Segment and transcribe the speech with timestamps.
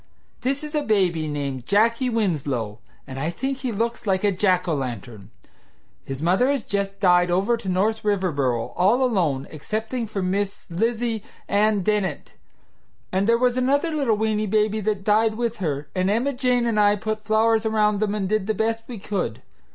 [0.41, 4.67] This is a baby named Jacky Winslow, and I think he looks like a Jack
[4.67, 5.29] o' lantern.
[6.03, 10.65] His mother has just died over to North Riverboro, all alone, excepting for Mrs.
[10.71, 12.33] Lizy Ann Dennett,
[13.11, 16.79] and there was another little weeny baby that died with her, and Emma Jane and
[16.79, 19.43] I put flowers around them and did the best we could.